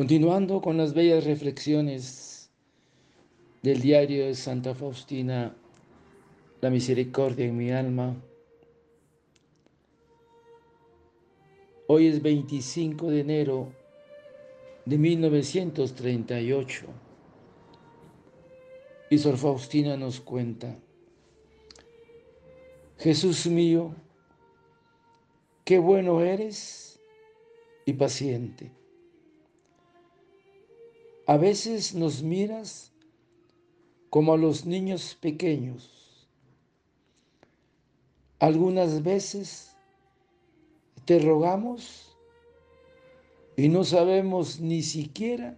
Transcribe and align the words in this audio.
Continuando 0.00 0.62
con 0.62 0.78
las 0.78 0.94
bellas 0.94 1.24
reflexiones 1.24 2.50
del 3.60 3.82
diario 3.82 4.24
de 4.24 4.34
Santa 4.34 4.74
Faustina, 4.74 5.54
La 6.62 6.70
misericordia 6.70 7.44
en 7.44 7.54
mi 7.54 7.70
alma, 7.70 8.16
hoy 11.86 12.06
es 12.06 12.22
25 12.22 13.10
de 13.10 13.20
enero 13.20 13.74
de 14.86 14.96
1938 14.96 16.86
y 19.10 19.18
Sor 19.18 19.36
Faustina 19.36 19.98
nos 19.98 20.18
cuenta, 20.18 20.78
Jesús 22.96 23.46
mío, 23.48 23.94
qué 25.62 25.78
bueno 25.78 26.22
eres 26.22 26.98
y 27.84 27.92
paciente 27.92 28.79
a 31.30 31.36
veces 31.36 31.94
nos 31.94 32.24
miras 32.24 32.92
como 34.10 34.32
a 34.32 34.36
los 34.36 34.66
niños 34.66 35.14
pequeños. 35.14 36.28
Algunas 38.40 39.04
veces 39.04 39.76
te 41.04 41.20
rogamos 41.20 42.16
y 43.56 43.68
no 43.68 43.84
sabemos 43.84 44.58
ni 44.58 44.82
siquiera 44.82 45.56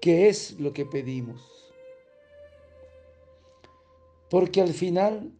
qué 0.00 0.28
es 0.28 0.58
lo 0.58 0.72
que 0.72 0.86
pedimos. 0.86 1.72
Porque 4.28 4.60
al 4.60 4.72
final 4.72 5.30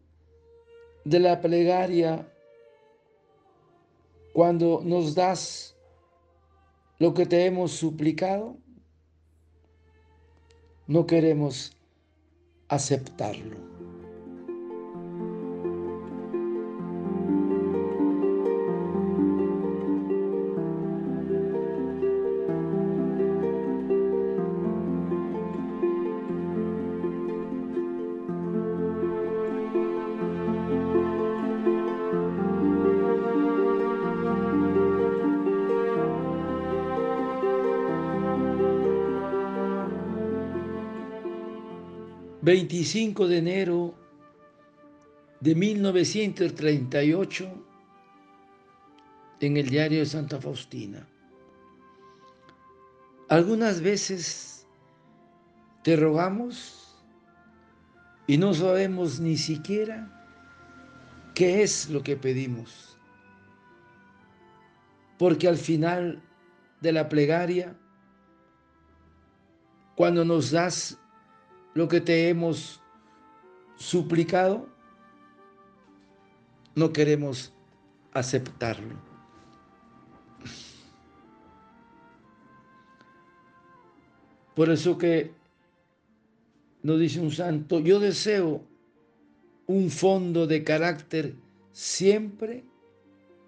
de 1.04 1.18
la 1.18 1.40
plegaria, 1.40 2.32
cuando 4.32 4.80
nos 4.84 5.16
das 5.16 5.73
lo 6.98 7.14
que 7.14 7.26
te 7.26 7.44
hemos 7.46 7.72
suplicado, 7.72 8.56
no 10.86 11.06
queremos 11.06 11.76
aceptarlo. 12.68 13.73
25 42.44 43.26
de 43.26 43.38
enero 43.38 43.94
de 45.40 45.54
1938 45.54 47.48
en 49.40 49.56
el 49.56 49.70
diario 49.70 50.00
de 50.00 50.06
Santa 50.06 50.38
Faustina. 50.38 51.08
Algunas 53.30 53.80
veces 53.80 54.66
te 55.82 55.96
rogamos 55.96 57.02
y 58.26 58.36
no 58.36 58.52
sabemos 58.52 59.20
ni 59.20 59.38
siquiera 59.38 60.10
qué 61.34 61.62
es 61.62 61.88
lo 61.88 62.02
que 62.02 62.18
pedimos. 62.18 62.98
Porque 65.16 65.48
al 65.48 65.56
final 65.56 66.22
de 66.82 66.92
la 66.92 67.08
plegaria, 67.08 67.74
cuando 69.96 70.26
nos 70.26 70.50
das 70.50 70.98
lo 71.74 71.88
que 71.88 72.00
te 72.00 72.28
hemos 72.28 72.80
suplicado, 73.76 74.68
no 76.74 76.92
queremos 76.92 77.52
aceptarlo. 78.12 78.94
Por 84.54 84.70
eso 84.70 84.96
que 84.96 85.32
nos 86.82 87.00
dice 87.00 87.20
un 87.20 87.32
santo, 87.32 87.80
yo 87.80 87.98
deseo 87.98 88.62
un 89.66 89.90
fondo 89.90 90.46
de 90.46 90.62
carácter 90.62 91.34
siempre 91.72 92.62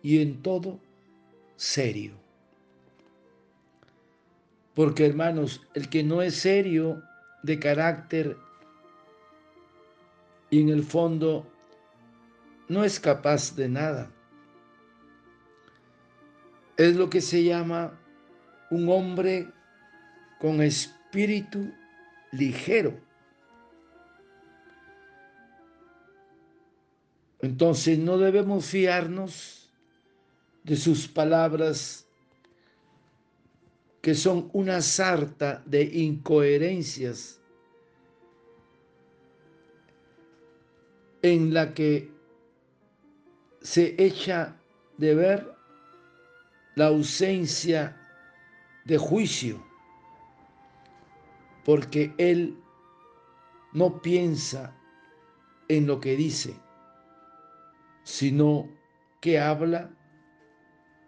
y 0.03 0.21
en 0.21 0.43
todo 0.43 0.81
serio. 1.57 2.15
Porque 4.75 5.07
hermanos, 5.07 5.63
el 5.75 5.89
que 5.89 6.03
no 6.03 6.23
es 6.23 6.35
serio 6.35 7.03
de 7.47 7.59
carácter 7.59 8.37
y 10.51 10.61
en 10.61 10.69
el 10.69 10.83
fondo 10.83 11.47
no 12.69 12.84
es 12.84 13.01
capaz 13.01 13.55
de 13.55 13.69
nada. 13.69 14.11
Es 16.77 16.97
lo 16.97 17.09
que 17.09 17.21
se 17.21 17.43
llama 17.43 17.99
un 18.71 18.89
hombre 18.89 19.49
con 20.41 20.61
espíritu 20.61 21.73
ligero. 22.33 22.95
Entonces 27.41 27.99
no 27.99 28.19
debemos 28.19 28.67
fiarnos 28.67 29.71
de 30.65 30.77
sus 30.77 31.07
palabras 31.07 32.06
que 34.06 34.15
son 34.15 34.49
una 34.53 34.83
sarta 34.83 35.65
de 35.67 35.83
incoherencias 35.83 37.41
en 41.22 41.53
la 41.53 41.75
que 41.75 42.09
se 43.61 43.97
echa 43.99 44.61
de 44.97 45.12
ver 45.16 45.53
la 46.77 46.87
ausencia 46.87 48.00
de 48.84 48.97
juicio, 48.97 49.61
porque 51.65 52.15
él 52.16 52.56
no 53.72 54.00
piensa 54.03 54.72
en 55.66 55.89
lo 55.89 55.99
que 55.99 56.15
dice, 56.15 56.55
sino 58.05 58.69
que 59.21 59.41
habla 59.41 59.91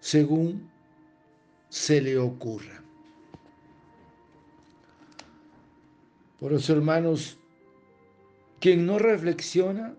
según 0.01 0.69
se 1.69 2.01
le 2.01 2.19
ocurra. 2.19 2.88
Por 6.39 6.53
eso, 6.53 6.73
hermanos, 6.73 7.39
quien 8.61 8.87
no 8.87 8.99
reflexiona 8.99 9.97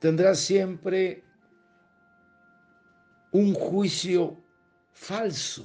tendrá 0.00 0.34
siempre 0.34 1.22
un 3.32 3.54
juicio 3.54 4.36
falso. 4.92 5.64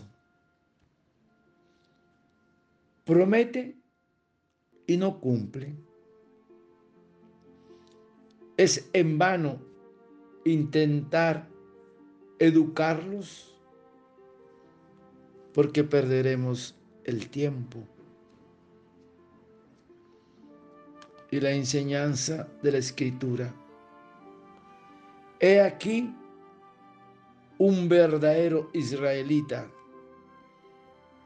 Promete 3.05 3.75
y 4.87 4.97
no 4.97 5.19
cumple. 5.19 5.75
Es 8.57 8.89
en 8.93 9.17
vano 9.17 9.59
intentar 10.45 11.47
educarlos 12.39 13.55
porque 15.53 15.83
perderemos 15.83 16.75
el 17.03 17.29
tiempo. 17.29 17.87
Y 21.31 21.39
la 21.39 21.51
enseñanza 21.51 22.47
de 22.61 22.73
la 22.73 22.77
escritura. 22.77 23.53
He 25.39 25.59
aquí 25.61 26.13
un 27.57 27.87
verdadero 27.87 28.69
israelita 28.73 29.65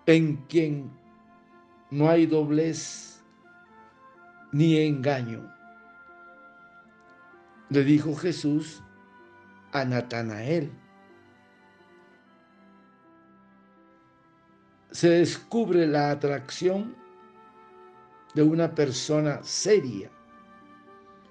en 0.05 0.37
quien 0.47 0.91
no 1.89 2.09
hay 2.09 2.27
doblez 2.27 3.23
ni 4.51 4.77
engaño. 4.77 5.51
Le 7.69 7.83
dijo 7.83 8.15
Jesús 8.15 8.83
a 9.71 9.83
Natanael. 9.83 10.71
Se 14.91 15.09
descubre 15.09 15.87
la 15.87 16.11
atracción 16.11 16.95
de 18.35 18.43
una 18.43 18.75
persona 18.75 19.41
seria, 19.43 20.11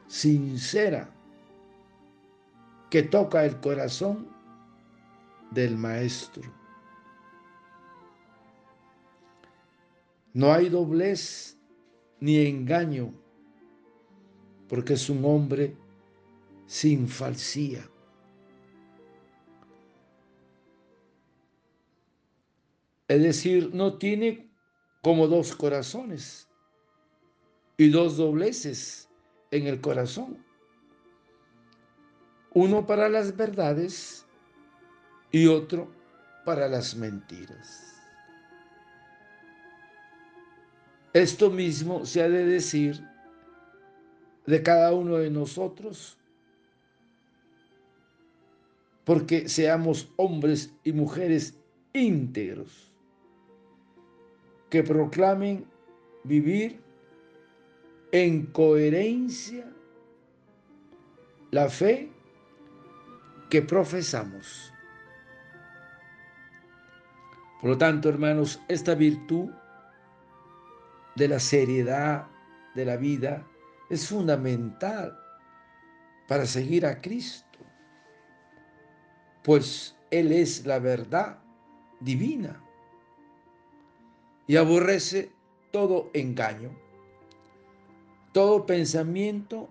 sincera, 0.06 1.11
que 2.91 3.03
toca 3.03 3.45
el 3.45 3.61
corazón 3.61 4.27
del 5.51 5.77
maestro. 5.77 6.43
No 10.33 10.53
hay 10.53 10.71
doblez 10.71 11.59
ni 12.21 12.39
engaño, 12.47 13.12
porque 14.69 14.95
es 14.95 15.11
un 15.11 15.25
hombre 15.27 15.77
sin 16.67 17.06
falsía. 17.06 17.87
Es 23.06 23.23
decir, 23.23 23.75
no 23.75 23.99
tiene 23.99 24.51
como 25.03 25.29
dos 25.29 25.55
corazones 25.55 26.49
y 27.76 27.88
dos 27.88 28.17
dobleces 28.17 29.09
en 29.50 29.67
el 29.67 29.81
corazón. 29.81 30.38
Uno 32.53 32.87
para 32.87 33.09
las 33.09 33.37
verdades 33.37 34.26
y 35.32 35.47
otro 35.47 35.91
para 36.44 36.69
las 36.69 36.94
mentiras. 36.94 37.94
Esto 41.12 41.50
mismo 41.50 42.05
se 42.05 42.23
ha 42.23 42.29
de 42.29 42.44
decir 42.44 43.00
de 44.47 44.62
cada 44.62 44.93
uno 44.93 45.17
de 45.17 45.31
nosotros, 45.31 46.19
porque 49.05 49.49
seamos 49.49 50.12
hombres 50.17 50.73
y 50.85 50.93
mujeres 50.93 51.59
íntegros, 51.93 52.93
que 54.70 54.82
proclamen 54.82 55.65
vivir 56.25 56.83
en 58.14 58.46
coherencia 58.46 59.66
la 61.50 61.69
fe 61.69 62.12
que 63.50 63.61
profesamos. 63.61 64.72
Por 67.61 67.70
lo 67.70 67.76
tanto, 67.76 68.08
hermanos, 68.08 68.61
esta 68.69 68.94
virtud 68.94 69.50
de 71.16 71.26
la 71.26 71.40
seriedad 71.40 72.28
de 72.76 72.84
la 72.84 72.96
vida 72.96 73.44
es 73.90 74.06
fundamental 74.06 75.19
para 76.28 76.46
seguir 76.46 76.87
a 76.87 77.00
Cristo, 77.00 77.58
pues 79.43 79.96
Él 80.12 80.31
es 80.31 80.64
la 80.67 80.78
verdad 80.78 81.40
divina 81.99 82.62
y 84.46 84.55
aborrece 84.55 85.32
todo 85.72 86.10
engaño, 86.14 86.83
todo 88.34 88.66
pensamiento 88.66 89.70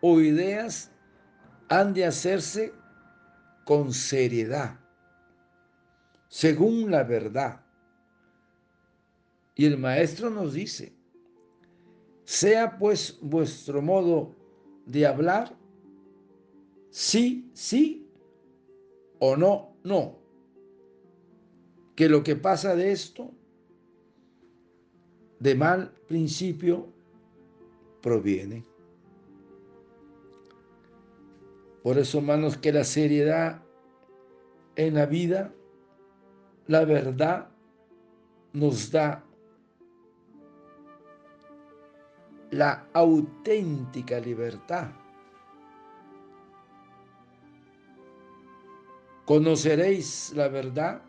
o 0.00 0.20
ideas 0.20 0.92
han 1.68 1.92
de 1.92 2.04
hacerse 2.04 2.72
con 3.64 3.92
seriedad, 3.92 4.78
según 6.28 6.92
la 6.92 7.02
verdad. 7.02 7.60
Y 9.56 9.66
el 9.66 9.78
maestro 9.78 10.30
nos 10.30 10.54
dice, 10.54 10.94
sea 12.24 12.78
pues 12.78 13.18
vuestro 13.20 13.82
modo 13.82 14.36
de 14.86 15.04
hablar, 15.04 15.56
sí, 16.90 17.50
sí 17.52 18.08
o 19.18 19.36
no, 19.36 19.76
no. 19.82 20.20
Que 21.96 22.08
lo 22.08 22.22
que 22.22 22.36
pasa 22.36 22.76
de 22.76 22.92
esto, 22.92 23.32
de 25.40 25.56
mal 25.56 25.92
principio, 26.06 26.96
proviene. 28.00 28.64
Por 31.82 31.98
eso, 31.98 32.18
hermanos, 32.18 32.56
que 32.56 32.72
la 32.72 32.84
seriedad 32.84 33.62
en 34.76 34.94
la 34.94 35.06
vida, 35.06 35.52
la 36.66 36.84
verdad, 36.84 37.48
nos 38.52 38.90
da 38.90 39.24
la 42.50 42.88
auténtica 42.92 44.20
libertad. 44.20 44.90
Conoceréis 49.26 50.32
la 50.34 50.48
verdad 50.48 51.02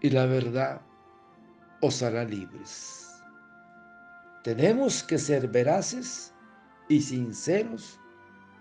y 0.00 0.10
la 0.10 0.26
verdad 0.26 0.80
os 1.82 2.02
hará 2.02 2.24
libres. 2.24 3.05
Tenemos 4.46 5.02
que 5.02 5.18
ser 5.18 5.48
veraces 5.48 6.32
y 6.88 7.00
sinceros 7.00 7.98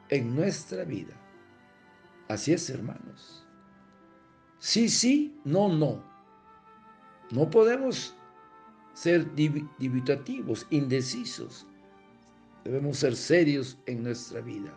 en 0.09 0.35
nuestra 0.35 0.83
vida. 0.83 1.13
Así 2.27 2.53
es, 2.53 2.71
hermanos. 2.71 3.45
Sí, 4.57 4.89
sí, 4.89 5.39
no, 5.43 5.69
no. 5.69 6.03
No 7.29 7.47
podemos 7.51 8.15
ser 8.95 9.27
dubitativos, 9.35 10.65
indecisos. 10.71 11.67
Debemos 12.63 12.97
ser 12.97 13.15
serios 13.15 13.77
en 13.85 14.01
nuestra 14.01 14.41
vida. 14.41 14.75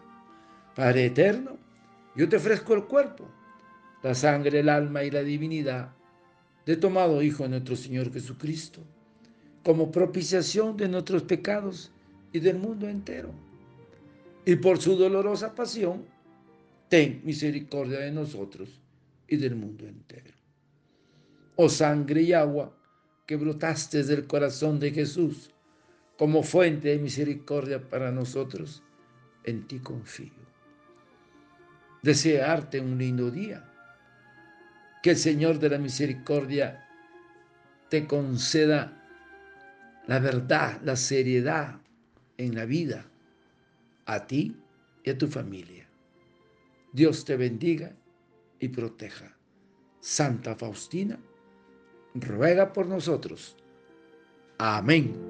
Padre 0.74 1.06
eterno, 1.06 1.56
yo 2.16 2.28
te 2.28 2.36
ofrezco 2.36 2.74
el 2.74 2.84
cuerpo, 2.84 3.26
la 4.02 4.14
sangre, 4.14 4.60
el 4.60 4.68
alma 4.68 5.02
y 5.04 5.10
la 5.10 5.22
divinidad 5.22 5.90
de 6.66 6.76
tomado 6.76 7.22
Hijo 7.22 7.44
de 7.44 7.48
nuestro 7.48 7.76
Señor 7.76 8.12
Jesucristo, 8.12 8.84
como 9.68 9.92
propiciación 9.92 10.78
de 10.78 10.88
nuestros 10.88 11.24
pecados 11.24 11.92
y 12.32 12.40
del 12.40 12.56
mundo 12.56 12.88
entero. 12.88 13.34
Y 14.46 14.56
por 14.56 14.80
su 14.80 14.96
dolorosa 14.96 15.54
pasión, 15.54 16.06
ten 16.88 17.20
misericordia 17.22 17.98
de 17.98 18.10
nosotros 18.10 18.80
y 19.26 19.36
del 19.36 19.56
mundo 19.56 19.86
entero. 19.86 20.32
Oh 21.56 21.68
sangre 21.68 22.22
y 22.22 22.32
agua, 22.32 22.74
que 23.26 23.36
brotaste 23.36 24.04
del 24.04 24.26
corazón 24.26 24.80
de 24.80 24.90
Jesús 24.90 25.50
como 26.16 26.42
fuente 26.42 26.88
de 26.88 26.98
misericordia 26.98 27.90
para 27.90 28.10
nosotros, 28.10 28.82
en 29.44 29.68
ti 29.68 29.80
confío. 29.80 30.32
Desearte 32.02 32.80
un 32.80 32.96
lindo 32.96 33.30
día. 33.30 33.70
Que 35.02 35.10
el 35.10 35.18
Señor 35.18 35.58
de 35.58 35.68
la 35.68 35.76
misericordia 35.76 36.88
te 37.90 38.06
conceda 38.06 38.97
la 40.08 40.18
verdad, 40.18 40.80
la 40.82 40.96
seriedad 40.96 41.80
en 42.38 42.54
la 42.54 42.64
vida, 42.64 43.04
a 44.06 44.26
ti 44.26 44.56
y 45.04 45.10
a 45.10 45.18
tu 45.18 45.28
familia. 45.28 45.86
Dios 46.92 47.24
te 47.24 47.36
bendiga 47.36 47.94
y 48.58 48.68
proteja. 48.68 49.36
Santa 50.00 50.56
Faustina, 50.56 51.18
ruega 52.14 52.72
por 52.72 52.86
nosotros. 52.86 53.54
Amén. 54.56 55.27